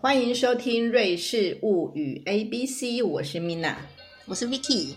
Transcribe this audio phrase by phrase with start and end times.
[0.00, 3.74] 欢迎收听《瑞士物语 A B C》，我是 Mina，
[4.26, 4.94] 我是 Vicky。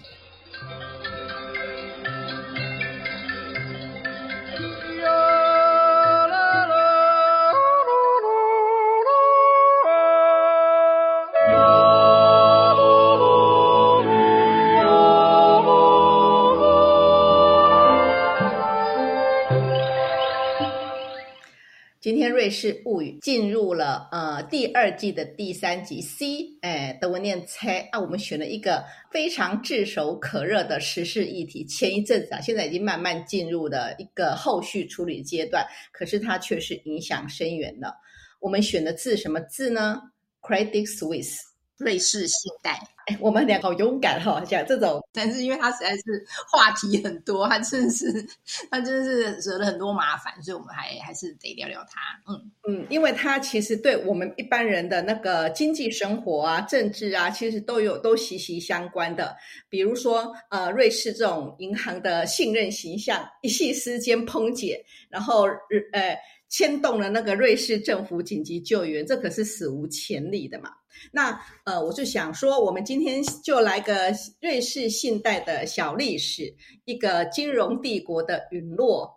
[21.99, 31.66] 今天《瑞士物语》进入了呃第二季的第三集 C，哎，德文念猜啊，我们选了一个非常炙手可热的时事议题。
[31.66, 37.93] 前一阵子啊，现在已经慢慢进入了一个后续处理阶段，可是它却是影响深远的。
[38.39, 39.99] 我们选的字什么字呢
[40.41, 41.50] ？Credit Suisse。
[41.81, 48.05] 瑞士信贷，哎，我们俩好勇敢哈，讲这种，但是因为他实在是话题很多，他真的是，
[48.70, 51.99] 他真的是惹了很多麻烦，所以我们还还是得聊聊他。
[52.31, 59.36] 嗯嗯，因为他其实对我们一般人的那个经济生活啊、政治啊，其实都有都息息相关的。
[59.67, 66.16] 比如说，呃，瑞士这种银行的信任形象一夕之间崩解，然后日呃。
[66.52, 70.69] 牵动了那个瑞士政府紧急救援，这可是史无前例的嘛。
[71.11, 79.09] 那呃，我就想说，我们今天就来个瑞士信贷的小历史，一个金融帝国的陨落，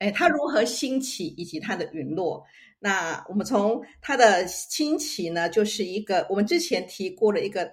[0.00, 2.44] 哎，它如何兴起以及它的陨落。
[2.80, 7.70] 那我们从它的兴起呢，就是一个我们之前提过的一个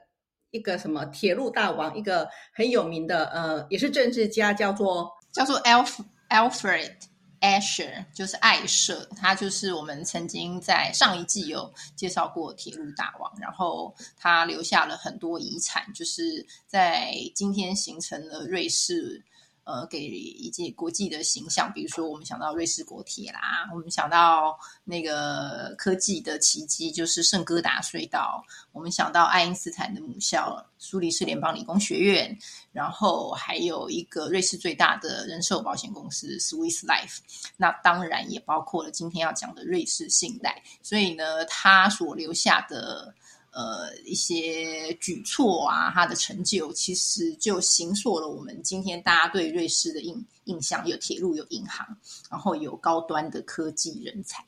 [0.52, 5.98] 一个什么铁路大王，一个很有名的呃，也是政治家，叫做叫做 Alf
[6.30, 6.94] Alfred。
[7.42, 19.24] Asher 就是爱社，他就是我们曾经在上一季有介绍过铁路大王，然后他留下了很多遗产，就是在今天形成了瑞士。
[19.70, 32.36] 呃，给一些国际的形象，比如说我们想到瑞士国铁啦，我们想到那个科技的奇迹，就是圣哥达隧道，我们想到爱因斯坦的母校苏黎世联邦理工学院，
[32.72, 37.20] 然后还有一个瑞士最大的人寿保险公司 Swiss Life，
[37.56, 43.14] 那当然也包括了今天要讲的瑞士信贷，所以呢，他所留下的。
[43.60, 51.86] 呃，一些举措啊，他的成就其实就形塑了我们今天大家对瑞士的印印象：有铁路，有银行，
[52.32, 54.42] 然后有高端的科技人才。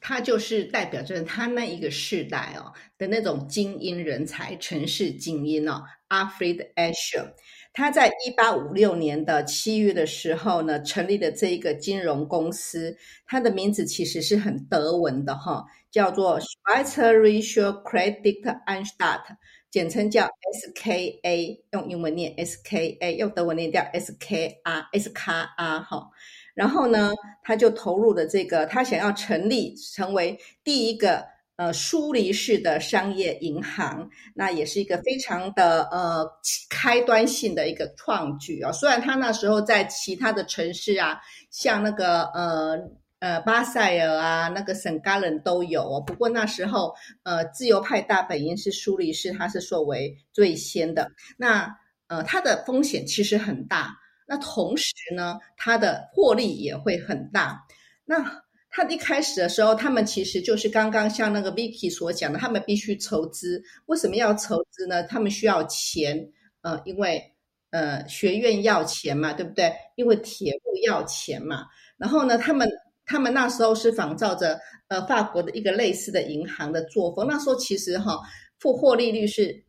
[0.00, 5.84] 他就是代表着他那一个世代哦的那种精英人才、城市精英哦。
[6.08, 7.30] Alfred Asher，
[7.72, 12.96] 他在一八五六年的七月的时候呢，成立的这一个金融公司，
[13.26, 15.64] 它的名字其实是很德文的哈。
[15.90, 19.22] 叫做 Schweizerische Creditanstalt，
[19.70, 20.28] 简称叫
[20.62, 26.10] SKA，用英文念 SKA，用德文念叫 SKR，SKR 哈。
[26.54, 27.12] 然后呢，
[27.42, 31.24] 他就投入了这个，他想要成立成为第一个
[31.58, 36.26] 呃疏离式的商业银行，那也是一个非常的呃
[36.70, 38.72] 开端性的一个创举啊。
[38.72, 41.20] 虽然他那时候在其他的城市啊，
[41.50, 42.78] 像那个呃。
[43.20, 46.00] 呃，巴塞尔啊，那个圣加伦都有哦。
[46.00, 51.10] 不过那时候，呃，自由派大本营是苏黎世，它是作为最先的。
[51.36, 51.68] 那
[52.06, 53.92] 呃，它的风险其实很大。
[54.24, 57.60] 那同时呢，它的获利也会很大。
[58.04, 58.24] 那
[58.70, 63.62] 他一开始的时候，他们其实就是刚刚像那个 Vicky 所讲的，他们必须筹资。
[63.86, 65.02] 为什么要筹资呢？
[65.04, 66.30] 他们需要钱。
[66.62, 67.22] 呃，因为
[67.70, 69.72] 呃，学院要钱嘛，对不对？
[69.96, 71.64] 因为铁路要钱嘛。
[71.96, 72.68] 然后呢，他们。
[73.10, 78.20] 他们那时候是仿照着呃法国的一个类似的银行的作风，那时候其实哈
[78.58, 79.64] 复获利率是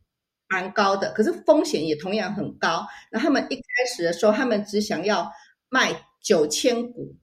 [0.46, 2.86] 蛮高的，可是风险也同样很高。
[3.10, 3.62] 那他们一开
[3.96, 5.26] 始的时候，他们只想要
[5.70, 5.90] 卖
[6.20, 7.16] 九千股，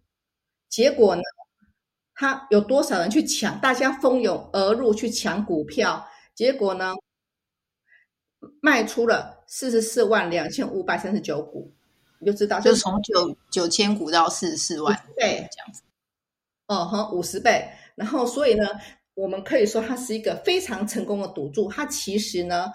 [0.69, 1.21] 结果呢，
[2.19, 3.59] 他有多少人去抢？
[3.61, 6.95] 大家蜂拥而入去抢股票，结果呢，
[8.59, 11.71] 卖出了四十四万两千五百三十九股，
[12.19, 15.83] 你就知道，就从九九千股到四十四万，对，这样子。
[16.65, 18.65] 哦，哈，五十倍，然后所以呢，
[19.13, 21.69] 我们可以说它是一个非常成功的赌注。
[21.69, 22.71] 它其实呢，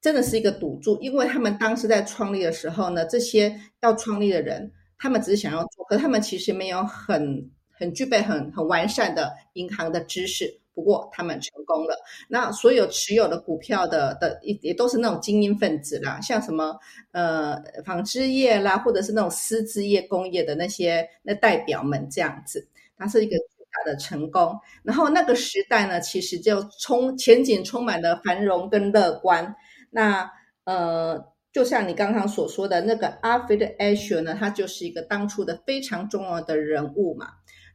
[0.00, 7.50] 真的是一个赌注，因为他们当时在创立的时候呢，这些要创立的人，他们只是想要做，可他们其实没有很
[7.84, 10.60] 很具备很很完善的银行的知识。
[10.74, 11.96] 不过他们成功了。
[12.28, 16.76] 那所有持有的股票的的也也都是那种精英分子啦，像什么
[17.12, 22.66] 呃纺织业啦，或者是那种丝织业工业的那些那代表们这样子。
[22.98, 29.54] 它是一个巨大的成功，然后那个时代呢，其实就充前景充满了繁荣跟乐观。
[29.90, 30.28] 那
[30.64, 37.28] 呃，就像你刚刚所说的那个阿菲的 Asher 呢，他就是一个当初的非常重要的人物嘛。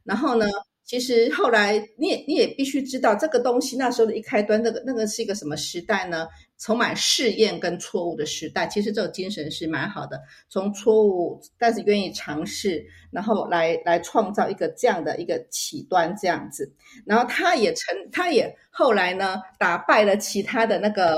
[0.04, 0.46] 然后呢，
[0.84, 6.26] 其实后来你也你也必须知道，这个东西那时候的一开端，那个那个是一个什么时代呢？
[6.62, 8.66] 充满试验跟错误的时代。
[8.66, 10.20] 其实这种精神是蛮好的，
[10.50, 16.70] 从错误但是愿意尝试，然后来来创造一个这样的一个起端这样子。
[17.06, 21.16] 然后他也成，他也后来呢打败了其他的那个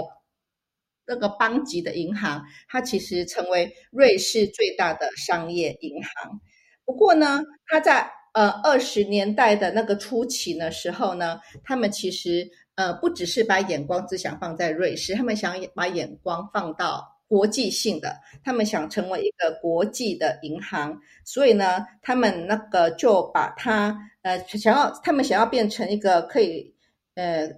[1.05, 6.41] 那个邦级的银行，他其实成为瑞士最大的商业银行。
[6.85, 26.75] 不过呢，他在呃二十年代的那个初期的时候呢，他们其实呃不只是把眼光只想放在瑞士，他们想把眼光放到国际性的，他们想成为一个国际的银行，所以呢，他们那个就把它呃想要他们想要变成一个可以
[27.15, 27.49] 呃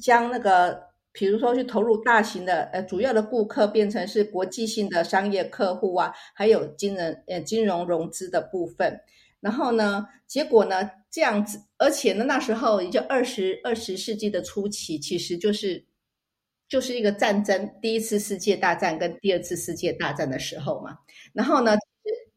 [0.00, 0.92] 将那个。
[1.14, 8.98] 比如说，去投入大型的呃主要的顾客变成是国际性的商业客户啊，还有金融呃金融融资的部分。
[9.42, 15.84] 然后呢，结果呢这样子，而且呢那时候也就二十二十世纪的初期，其实就是
[16.68, 20.96] 就是一个战争，第一次世界大战跟第二次世界大战的时候嘛。
[21.32, 21.76] 然后呢，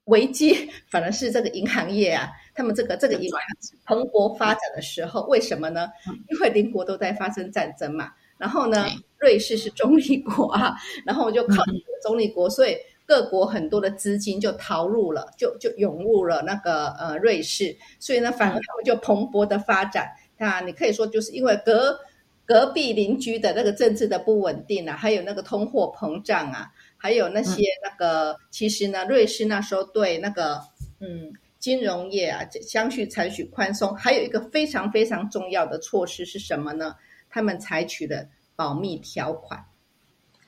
[0.06, 3.40] 危机反而是这个银行业啊，他们这个这个银行
[3.86, 5.88] 蓬勃发展的时候，为什么呢？
[6.30, 8.12] 因为邻国都在发生战争嘛。
[8.38, 8.86] 然后呢，
[9.20, 10.76] 瑞士是中立国啊，
[11.06, 11.64] 然后就靠
[12.04, 12.76] 中立国，所以
[13.06, 20.10] 各国很多的资金就逃入了，就就涌入了那个呃瑞士，所以呢，反而他们就蓬勃的发展。
[20.38, 21.98] 那你可以说，就是因为隔
[22.46, 30.60] 隔壁邻居的那个政治的不稳定啊，还有那个通货膨胀啊，还有那些那个，其实呢，瑞士那时候对那个
[31.00, 36.96] 嗯金融业啊，相续采取宽松，还有一个非常非常重要的措施是什么呢？
[37.30, 39.64] 他们采取的保密条款，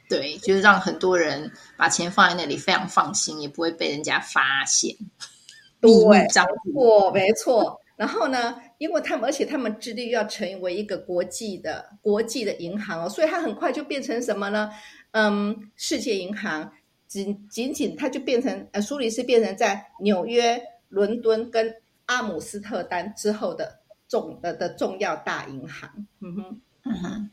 [0.10, 4.96] 对，就是让很多人把钱放在那里非常放心，也不会被人家发现。
[5.82, 7.82] 对，没错，没错。
[7.96, 14.70] 然后呢，因为他们，而且他们致力要成为一个国际的国际的银行哦，所以它很快就变成什么呢？
[15.12, 16.72] 嗯，世界银行
[17.08, 21.74] 仅仅仅它就变成呃，苏黎世变成在纽约、伦敦跟
[22.06, 25.90] 阿姆斯特丹之后的重的的重要大银行。
[26.20, 26.62] 嗯哼。
[26.90, 27.30] 嗯哼，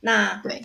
[0.00, 0.64] 那对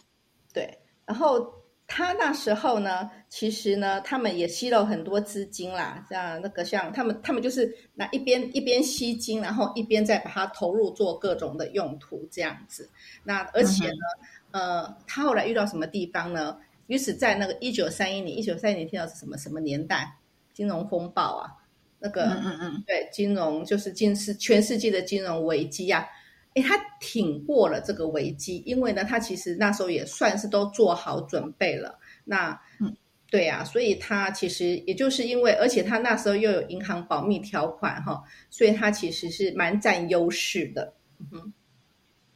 [0.51, 0.79] 对，
[1.11, 1.45] 然后
[1.87, 12.89] 他那时候呢，其实呢，他们也吸了很多资金啦，像那个像他们，他们就是那一边一边吸金，然后一边再把它投入做各种的用途这样子。
[13.25, 14.05] 那而且呢，
[14.51, 16.57] 呃，他后来遇到什么地方呢？
[16.87, 20.15] 于是，在那个一九三一年，一九三一年听到是什么什么年代？
[20.53, 21.51] 金融风暴啊，
[21.99, 26.07] 那个嗯嗯嗯，对，金融就是金世全世界的金融危机啊。
[26.53, 31.97] 哎，他挺过了这个危机，因为呢，他其实那时候也算是都做好准备了。
[32.25, 32.93] 那，嗯，
[33.29, 40.93] 对呀，所以他其实也就是因为，而且他那时候又有银行保密条款哈，所以他其实是蛮占优势的。
[41.31, 41.53] 嗯，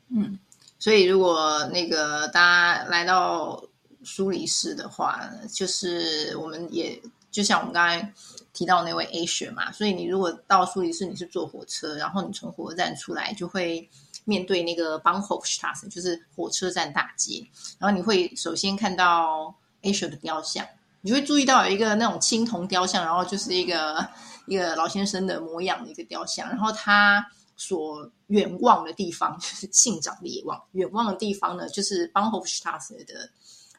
[0.07, 0.39] 嗯，
[0.79, 3.61] 所以如果那个大家来到
[4.01, 6.97] 苏黎世的话，就是我们也
[7.31, 8.13] 就像我们刚才
[8.53, 13.89] 提到那位 A 雪嘛，所以你如果到苏黎世，你是坐火车，然后你从火车站出来就会。
[14.25, 17.47] 面对那个 b a n h o f s t r a s s 就是火车站大街，
[17.79, 20.65] 然后你会首先看到 Asher 的雕像，
[21.01, 24.05] 你会注意到有一个那种青铜雕像，然后就是一个
[24.47, 27.23] 一个老先生的模样的一个雕像，然后他
[27.55, 33.29] 所远望的地方就是信长烈望，远望的地方呢就是 b a n h o f s t r a s s 的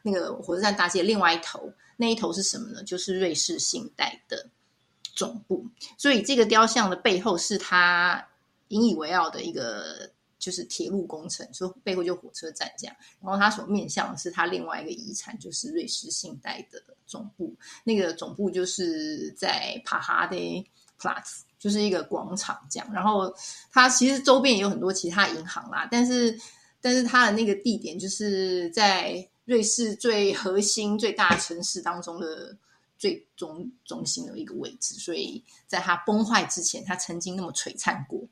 [0.01, 2.81] 那个火车站大街另外一头，那一头是什么呢？
[2.83, 4.47] 就是瑞士信贷的
[5.13, 5.65] 总部，
[5.97, 8.25] 所以这个雕像的背后是他
[8.69, 10.09] 引以为傲的一个。
[10.47, 12.95] 就是铁路工程，所背后就火车站这样。
[13.21, 17.53] 然后他所面向的是他另外一个遗产，就是瑞士信贷的总部。
[17.83, 20.37] 那个总部就是在帕哈德
[20.97, 22.89] Plus，就是一个广场这样。
[22.93, 23.35] 然后
[23.69, 26.39] 它其实周边也有很多其他银行啦，但是
[26.79, 32.57] 但是它的那个地点就是在瑞士最核心、最大城市当中的
[32.97, 34.95] 最中中心的一个位置。
[34.95, 38.25] 所以在它崩坏之前，它曾经那么璀璨过。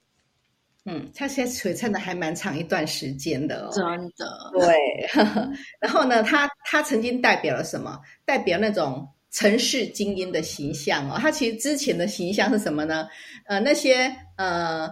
[0.87, 3.83] 嗯，他现在璀璨的还蛮长一段时间的哦，真
[4.15, 4.51] 的。
[4.53, 5.07] 对，
[5.81, 7.99] 然后呢，他他曾经代表了什么？
[8.23, 11.17] 代表那种城市精英的形象哦。
[11.19, 13.07] 他其实之前的形象是什么呢？
[13.47, 14.87] 呃，那些呃，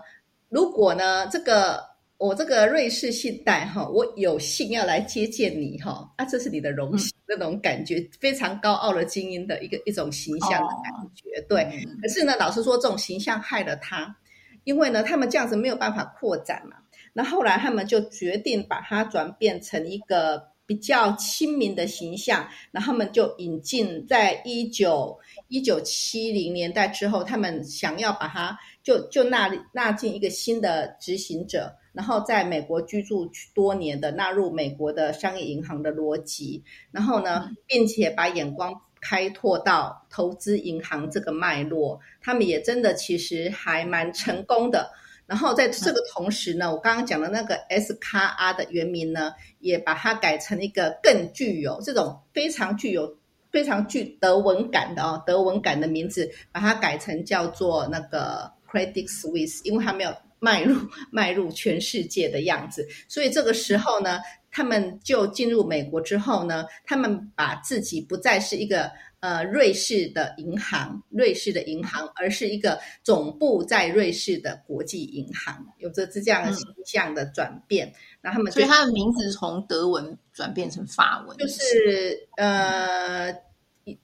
[0.50, 1.79] 如果呢，这个
[2.17, 11.39] 我这个瑞士信贷哈，我有幸要来接见你哈，啊，这是你的荣幸，那种感觉非常高傲的精英的一个一种形象的感觉。
[11.47, 14.15] 对，可是呢，老实说，这种形象害了他。
[14.63, 16.77] 因为呢，他们这样子没有办法扩展嘛，
[17.13, 44.89] 那后来他们就决定把它转变成一个比较亲民的形象，然后他们就引进，在一九一九七零年代之后，他们想要把它就就纳纳进一个新的执行者，然后在美国居住多年的纳入美国的商业银行的逻辑，然后呢，并且把眼光开拓到投资银行这个脉络，他们也真的其实还蛮成功的。
[45.25, 53.17] 然后在这个同时呢，我刚刚讲的那个 S K R 的原名呢，也把它改成一个更具有这种非常具有
[53.51, 60.75] 非常具德文感的哦，德文感的名字，把它改成叫做那个 Credit Suisse，因为它没有迈入
[61.09, 64.19] 迈入全世界的样子，所以这个时候呢，
[64.51, 68.91] 他们就进入美国之后呢，他们把自己不再是一个。
[69.23, 77.89] 呃，瑞士的银行，瑞士的银行，而是一个总部在瑞士的国际银行，有着这样的形象的转变。
[78.21, 83.31] 那他们所以他的名字从德文转变成法文，就是呃，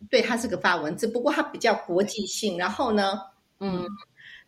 [0.10, 2.58] 对，它是个法文，只不过它比较国际性。
[2.58, 3.20] 然后呢，
[3.60, 3.86] 嗯。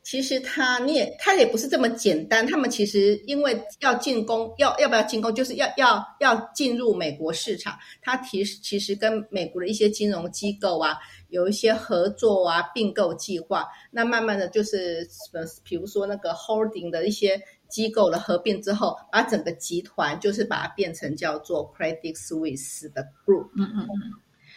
[0.03, 7.77] 其实他你也他也不是这么简单，他们其实因为要进攻，要要不要进攻，就是要要要进入美国市场。
[8.01, 10.97] 他其实其实跟美国的一些金融机构啊
[11.29, 13.67] 有一些合作啊并购计划。
[13.91, 17.39] 那慢慢的就是呃，比如说那个 holding 的一些
[17.69, 23.49] 机构的合并之后，把整个集团就是把它变成叫做 Credit Suisse 的 group。
[23.55, 24.11] 嗯嗯嗯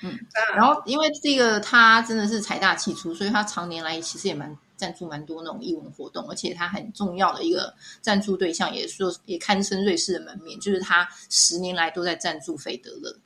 [0.05, 0.19] 嗯。
[0.57, 4.57] 然后因为这个他真的是财大气粗，所以他常年来其实也蛮。
[4.77, 13.19] 赞助蛮多那种义文活动，而且他很重要的一个赞助对象，也说也堪称瑞士的门面，就是他十年来都在赞助费德勒，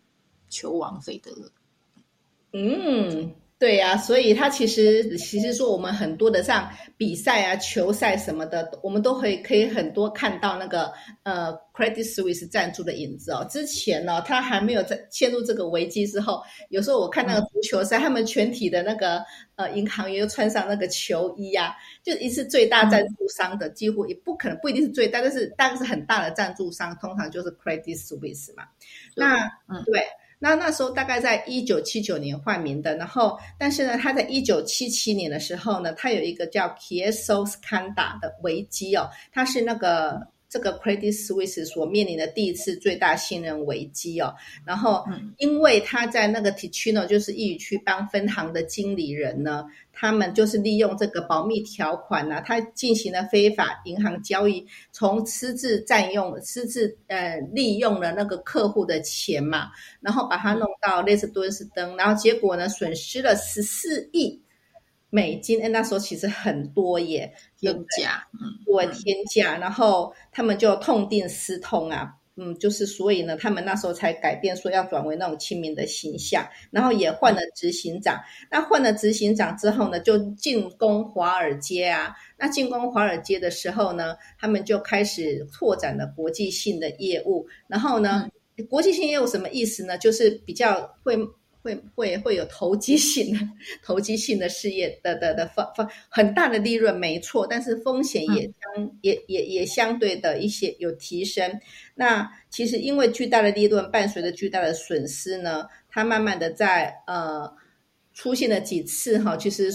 [0.49, 1.50] 球王费德勒。
[2.52, 3.35] 嗯。
[3.58, 10.92] 对呀，所以他其实其实说我们很多的像比赛啊、球赛什么的，我们都会可以很多看到那个
[11.24, 13.44] 呃 Credit Suisse 赞助的影子哦。
[13.50, 19.24] 之前呢，他还没有在陷入这个危机之后，有时候我看那个足球赛，他们全体的那个
[19.56, 21.74] 呃银行员穿上那个球衣啊，
[22.04, 28.62] 就一次最大赞助商的几乎也不可能不一定是最大，但是但是很大的赞助商通常就是 Credit Suisse 嘛。
[29.16, 30.00] 那嗯对。
[30.38, 40.26] 那那时候大概在一九七九年换名的，然后但是呢，他在一九七七年的时候呢，他有一个叫 Kieso Skanda 的危机哦，他是那个。
[40.49, 45.05] 这个 Credit Suisse 所面临的第一次最大信任危机哦，然后
[45.37, 59.69] 因为他在那个 Ticino 就是意语区帮分行的经理人呢，他们就是利用这个保密条款呢，他进行了非法银行交易，从私自占用、私自呃利用了那个客户的钱嘛，
[60.00, 64.40] 然后把它弄到类似敦士登，然后结果呢损失了十四亿。
[65.10, 68.26] 美金，那时候其实很多耶，天价，
[68.66, 78.20] 对天价，然后他们就痛定思痛啊，嗯，就是所以呢，他们那时候才改变说要转为那种亲民的形象，然后也换了执行长。
[78.50, 82.14] 那换了执行长之后呢，就进攻华尔街啊。
[82.36, 87.46] 那进攻华尔街的时候呢，他们就开始拓展了国际性的业务。
[87.66, 88.28] 然后呢，
[88.68, 89.96] 国际性业务什么意思呢？
[89.96, 91.16] 就是比较会。
[91.68, 93.40] 会会会有投机性的
[93.82, 101.60] 投机性的事业的的的方方很大的利润没错，但是风险也相也也也相对的一些有提升。
[101.94, 107.52] 那其实因为巨大的利润伴随着巨大的损失呢，它慢慢的在呃
[108.14, 109.70] 出现了几次哈，其实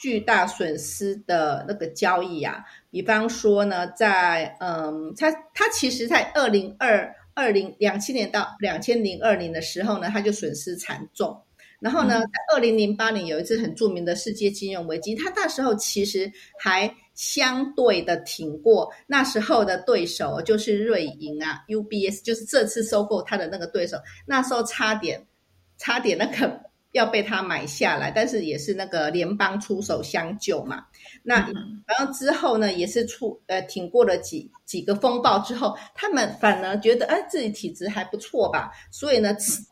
[0.00, 7.14] 巨大损失的那个交易啊，比方说呢，在嗯，它它其实在二零二。
[7.38, 11.40] 二零两七年到两千零二年的时候呢，他就损失惨重。
[11.78, 16.28] 然后呢，在二零零八年有一次很著名的世界金融危机，他那时候其实
[16.58, 25.24] 还相对的挺过那时候的对手，就是瑞银啊，UBS，就是这次收购他的那个对手，那时候差点
[25.76, 26.67] 差点那个。
[26.98, 30.84] 要被他买下来，但是也是那个联邦出手相救嘛。
[31.22, 31.36] 那
[31.86, 39.62] 然后之后呢，也是出呃挺过了几几个风暴之后，他们反而觉得哎自己体质还不错吧，所以呢持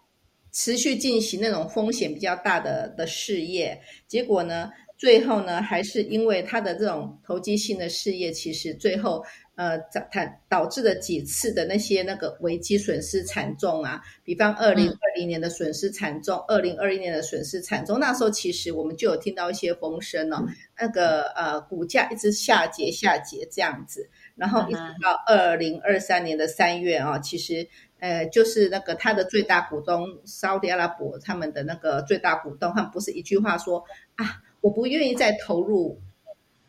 [0.53, 3.79] 持续进行那种风险比较大的的事业。
[4.07, 9.25] 结果呢，最后呢还是因为他的这种投机性的事业，其实最后。
[9.57, 17.99] 呃，导导导致的几次的那些那个危机损失惨重啊，比方二零二零年的损失惨重，二零二一年的损失惨重。
[17.99, 20.45] 那时候其实我们就有听到一些风声哦，
[20.79, 27.67] 那个呃股价一直下跌下跌这样子，然后一直到二零二三年的三月啊，其实
[27.99, 33.83] 呃就是那个他的最大股东沙特阿拉伯他们的那个最大股东，他们不是一句话说
[34.17, 36.01] 啊，我不愿意再投入。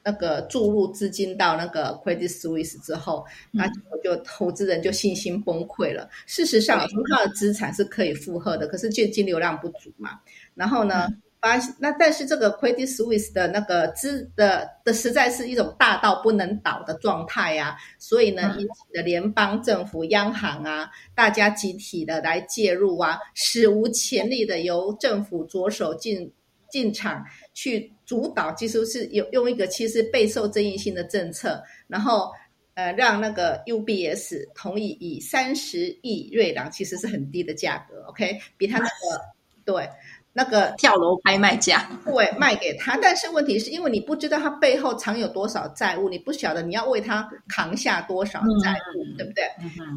[0.04, 6.10] 那个注入资金到那个 Credit Suisse 之后，那我就投资人就信心崩溃了。
[6.26, 10.12] 事实上，从他的资产是可以负荷的，可是现金流量不足嘛。
[10.56, 11.10] 然后呢，
[11.42, 26.32] 发那但是这个 Credit Suisse 的那个资的的实在是一种大到不能倒的状态呀，所以呢，引起的联邦政府、央行啊，大家集体的来介入啊，史无前例的由政府着手进
[26.70, 27.26] 进场
[27.58, 27.92] 去。
[28.08, 32.32] 主导其实是有用一个其实备受争议性的政策，然后
[32.74, 39.22] 呃让那个 UBS 同意以三十亿瑞郎，其实是很低的价格，OK，比他那个
[39.66, 39.90] 对
[40.32, 49.44] 那个跳楼拍卖价对卖给他，但是问题是因为你不知道他背后藏有多少债务，你不晓得你要为他扛下多少债务，对不对？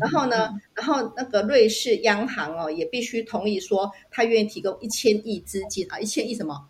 [0.01, 6.61] 然后呢，然后那个瑞士央行哦也必须同意说他愿意提供一千亿资金啊，一千亿什么？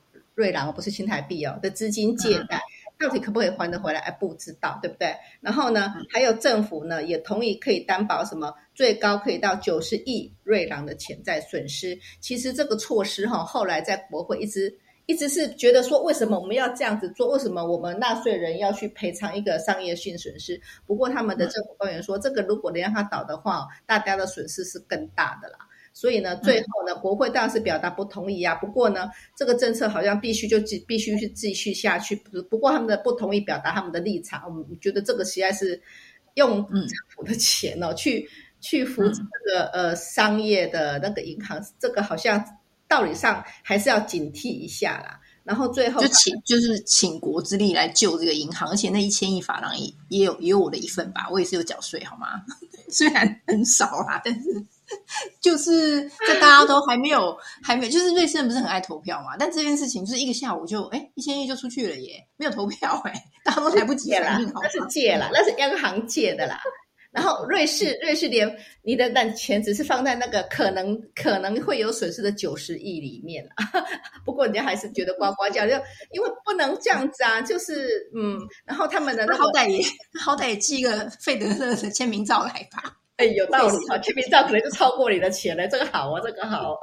[0.40, 2.59] 瑞郎不是新台币哦的资金借贷，
[2.99, 4.00] 到底可不可以还得回来？
[4.00, 5.14] 哎，不知道，对不对？
[5.42, 11.99] 然后呢，还有政府呢也同意可以担保什么，最高可以到九十亿瑞郎的潜在损失。
[12.20, 17.32] 其实这个措施哈，后来在国会一直一直是觉得说，为什么我们要这样子做？
[17.32, 20.59] 为什么我们纳税人要去赔偿一个商业性损失？
[20.87, 25.59] 不过他们的政府官员说，这个如果你让它倒的话，大家的损失是更大的啦。
[25.92, 28.54] 所以呢，最后呢，国会当然是表达不同意啊。
[28.54, 32.14] 不过呢，这个政策好像必须就继必须去继续下去。
[32.16, 35.80] 不不过他们的不同意表达他们的立场，我们觉得这个实在是
[36.35, 38.26] 用政府的钱哦，去
[38.61, 42.42] 去扶持这个呃商业的那个银行，这个好像
[42.87, 45.20] 道理上还是要警惕一下啦。
[45.42, 52.42] 然后最后就请就是请国之力来救这个银行，而且那一千亿法郎也也有也有我的一份吧，我也是有缴税好吗？
[52.88, 54.64] 虽然很少啦，但是。
[55.40, 59.37] 就是在大家都还没有还没有，就是瑞士人不是很爱投票嘛？
[59.38, 66.61] 但这件事情就是一个下午就哎一千亿就出去了耶，没有投票哎，大家都来不及了， 那是借了，那是央行借的啦。
[67.12, 68.49] 然后瑞士瑞士连
[68.85, 73.44] 你的那钱只是放在那个可能可能会有损失的九十亿里面
[74.25, 75.73] 不过人家还是觉得呱呱叫，就
[76.12, 79.85] 因为不能这样子啊，就是嗯，然后他们的那好歹也
[80.20, 83.00] 好歹也寄一个费德勒的签名照来吧。
[83.20, 83.98] 哎，有道理啊！
[83.98, 86.78] 签名照可能就超过你的钱了，这个好啊，这个好。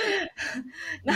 [1.02, 1.14] 那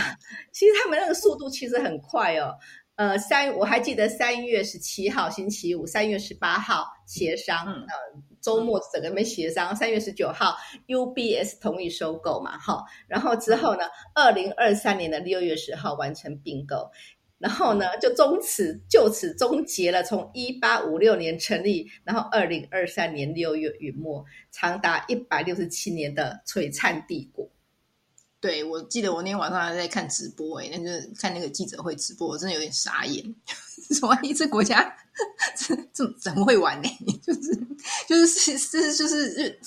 [0.51, 2.57] 其实他们那个速度其实很快哦。
[2.95, 7.93] 呃，三我还记得三月十七号星期五，三月十八号协商，呃，
[8.41, 9.75] 周末整个没协商。
[9.75, 10.55] 三月十九号
[10.87, 12.83] ，UBS 同意收购嘛，哈。
[13.07, 16.89] 然后之后呢，二零二三年的六月十号完成并购。
[17.41, 27.49] 然后呢，就终此就此终结了从一八五六年成立，然后二零二三年六月陨没，长达一百六十七年的璀璨帝国。
[28.39, 33.23] 对，我记得我那天晚上还在看直播，哎，那就是看那个记者会直播，我真的有点傻眼。
[33.93, 34.95] 什么一支国家
[35.55, 36.89] 这这怎么会玩呢？
[37.21, 37.55] 就是
[38.07, 39.59] 就是是就是日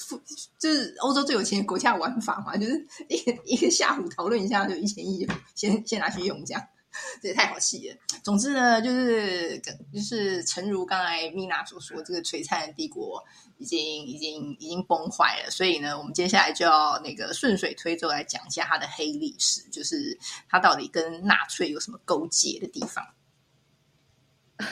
[0.59, 6.63] 就是欧洲最有钱的国家玩法嘛，就是一个一个下午讨论一下，就一千亿就先先拿去用这样。
[7.21, 7.97] 这也太好气了。
[8.23, 9.59] 总之呢，就是
[9.93, 13.23] 就是诚如刚才米娜所说，这个璀璨的帝国
[13.59, 15.51] 已经已经已经崩坏了。
[15.51, 23.05] 所以呢，我们接下来就要那个顺水推舟来讲一下它的黑历史，就是它到底跟纳粹有什么勾结的地方。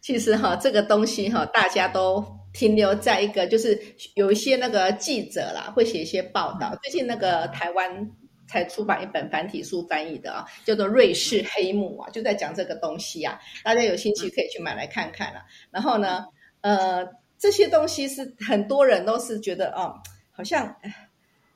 [0.00, 6.78] 其实哈，这个东西哈，大家都停留在一个，就是有一些那个记者啦，会写一些报道。
[6.82, 8.10] 最近那个台湾。
[8.46, 13.38] 才出版一本繁体书翻译的啊，叫做《瑞士黑幕》啊，就在讲这个东西啊。
[13.64, 15.44] 大家有兴趣可以去买来看看啊。
[15.70, 16.24] 然后呢，
[16.60, 17.06] 呃，
[17.38, 19.94] 这些东西是很多人都是觉得哦，
[20.30, 20.74] 好像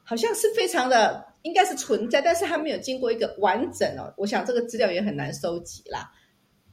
[0.02, 4.12] 好像是非常的应该是存在，但是还没有经过一个完整哦。
[4.16, 6.10] 我想这个资料也很难收集啦。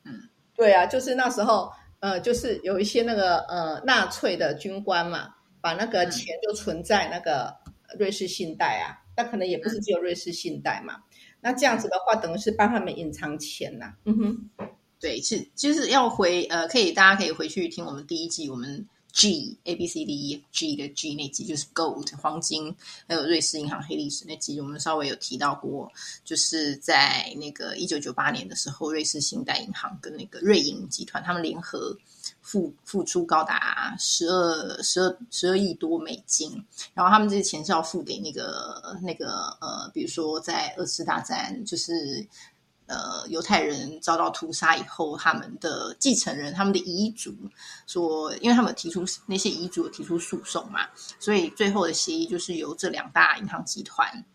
[0.04, 0.14] 嗯，
[0.56, 5.30] 对啊，就是那时候呃，就是有一些那个呃纳粹的军官嘛，
[5.62, 7.56] 把那个钱就存在那个
[7.98, 8.98] 瑞士信贷啊。
[9.18, 11.00] 那可能也不是只有瑞士信贷嘛，
[11.42, 13.96] 那这样子的话，等于是帮他们隐藏钱呐。
[14.06, 14.50] 嗯哼，
[15.00, 22.76] 对，是就是要回呃，可以大家可以回去听我们第一季，我们 G A B C D E F G 的 G 那集，就是 Gold 黄金，
[23.08, 25.92] 还有瑞士银行黑历史那集，我们稍微有提到过，
[26.24, 31.98] 就是在那个一九九八年的时候，瑞士信贷银行跟那个瑞银集团他们联合。
[32.42, 36.50] 付付出高达十二十二十二亿多美金，
[36.94, 42.26] 然后他们这些钱是要付给那个那个呃，比如说在二次大战，就是
[42.88, 47.36] 呃犹太人遭到屠杀以后，他们的继承人、他们的遗嘱，
[47.86, 50.88] 说因为他们提出那些遗嘱提出诉讼嘛，
[51.20, 54.26] 所以最后的协议就是由这两大银行集团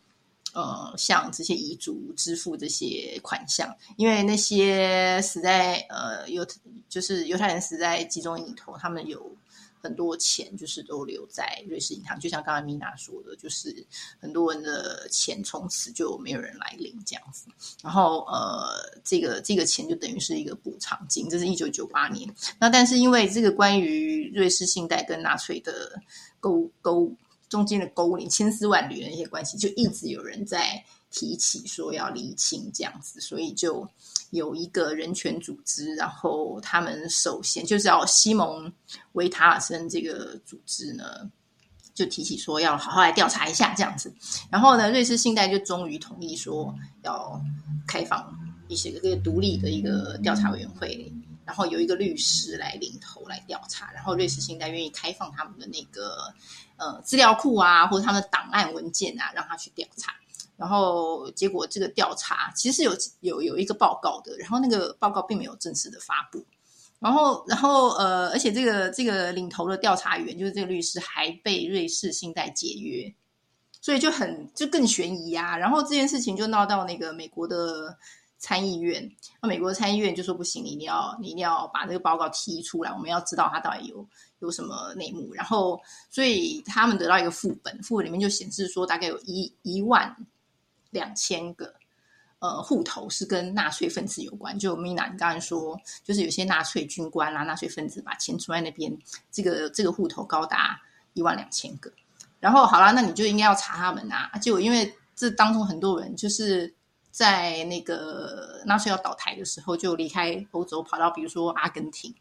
[0.54, 6.46] 呃向这些遗嘱支付这些款项，因为那些死在呃犹
[6.88, 9.34] 就是犹太人死在集中营里头，他们有。
[9.82, 13.84] 很多钱就是都留在瑞士银行，就像刚才米娜说的，就是
[14.20, 17.46] 很多人的钱从此就没有人来领这样子。
[17.82, 22.32] 然后呃，这个这个钱就等于是一个补偿金，这是一九九八年。
[22.58, 26.00] 那但是因为这个关于瑞士信贷跟纳粹的
[26.38, 27.12] 勾勾
[27.48, 30.84] 中间的勾连千丝万缕的那些关系，就一直有人在。
[31.12, 33.86] 提起说要厘清这样子，所以就
[34.30, 38.72] 有一个人权组织，然后他们首先就是要西蒙
[39.12, 41.30] 维塔尔森这个组织呢，
[41.94, 44.12] 就提起说要好好来调查一下这样子。
[44.50, 47.38] 然后呢，瑞士信贷就终于同意说要
[47.86, 48.34] 开放
[48.68, 51.12] 一些个独立的一个调查委员会，
[51.44, 56.32] 然后有一个律师来领头来调查，然后瑞士信贷愿意开放他们的那个
[56.78, 60.14] 呃资料库啊，或者他们的档案文件啊，让他去调查。
[60.62, 66.40] 然后结果这个调查其实有有有一个报告的，然后那个报告并没有正式的发布。
[67.00, 73.12] 然后然后呃，而且这个这个领头的调查员就是这个律师还被瑞士信贷解约，
[73.80, 75.56] 所以就很就更悬疑啊。
[75.56, 77.98] 然后这件事情就闹到那个美国的
[78.38, 84.06] 参议院，那美国的参议院就说不行，你一定要你一定要把这个报告提出来，我们要知道它到底有
[84.38, 85.34] 有什么内幕。
[85.34, 90.16] 然后所以他们得到一个副本，副本里面就显示说大概有一一万。
[90.92, 91.74] 两千个
[92.38, 98.96] 呃户头是跟纳粹分子有关，就米娜你刚才说，就是有些纳粹军官啦、纳粹分子把钱存在那边，
[99.30, 100.80] 这个这个户头高达
[101.14, 101.92] 一万两千个。
[102.38, 104.30] 然后好啦，那你就应该要查他们啊！
[104.42, 106.74] 就因为这当中很多人就是
[107.12, 112.12] 在那个纳粹要倒台的时候就离开欧洲，跑到比如说阿根廷，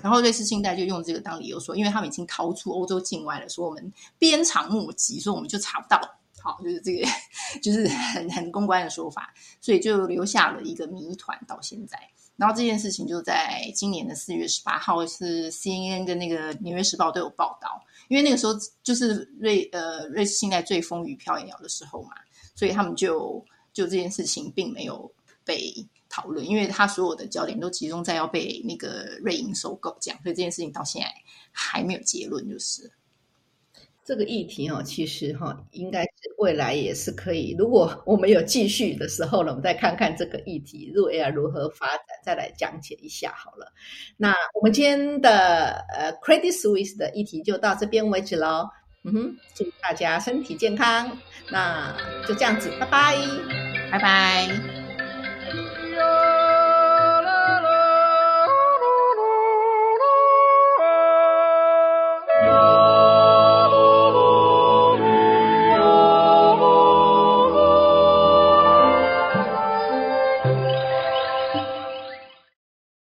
[0.00, 6.00] 然后瑞士信贷就用这个当理由说，因为他们已经逃出欧洲境外了，说我们鞭长莫及，说我们就查不到。
[6.46, 7.04] 好，就是这个，
[7.60, 11.98] 就是很很公关的说法，所以就留下了一个谜团到现在。
[12.36, 17.82] 然后这件事情就在今年的四月十八号，是 CNN 跟那个纽约时报都有报道。
[18.06, 18.52] 因为那个时候
[18.84, 22.10] 就是瑞呃瑞士信贷最风雨飘摇的时候嘛，
[22.54, 25.10] 所以他们就就这件事情并没有
[25.44, 25.74] 被
[26.08, 31.12] 讨论，因为他所有的焦点都集中在要被那个瑞银收购这样，所以这件事情到现在
[31.50, 32.88] 还没有结论，就是。
[34.04, 37.54] 这个议题哈，其实哈，应该是未来也是可以。
[37.58, 43.72] 如果我们有继续的时候呢，我们再看看这个议题入 AI 如何发展，再来讲解一下好了。
[44.16, 48.68] 那我们今天的呃 Credit Suisse 的议题就到这边为止喽。
[49.04, 51.16] 嗯哼，祝大家身体健康。
[51.48, 51.96] 那
[52.26, 53.16] 就这样子，拜拜，
[53.92, 54.75] 拜拜。